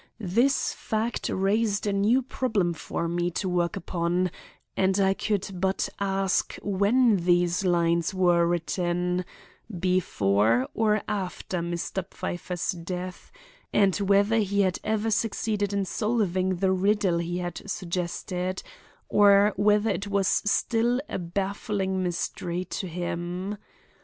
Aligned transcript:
This 0.19 0.73
fact 0.73 1.29
raised 1.31 1.85
a 1.85 1.93
new 1.93 2.23
problem 2.23 2.73
far 2.73 3.07
me 3.07 3.29
to 3.37 3.45
work 3.47 3.75
upon, 3.75 4.31
and 4.75 4.99
I 4.99 5.13
could 5.13 5.47
but 5.53 5.89
ask 5.99 6.57
when 6.63 7.17
these 7.17 7.63
lines 7.63 8.11
were 8.11 8.47
written—before 8.47 10.67
or 10.73 11.03
after 11.07 11.59
Mr. 11.59 12.03
Pfeiffer's 12.09 12.71
death 12.71 13.31
and 13.71 13.95
whether 13.97 14.37
he 14.39 14.61
had 14.61 14.79
ever 14.83 15.11
succeeded 15.11 15.71
in 15.71 15.85
solving 15.85 16.55
the 16.55 16.71
riddle 16.71 17.19
he 17.19 17.37
had 17.37 17.61
suggested, 17.69 18.63
or 19.07 19.53
whether 19.55 19.91
it 19.91 20.07
was 20.07 20.27
still 20.27 20.99
a 21.09 21.19
baffling 21.19 22.01
mystery 22.01 22.65
to 22.65 22.87
him. 22.87 23.55